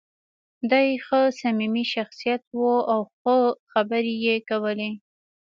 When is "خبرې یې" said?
3.71-4.35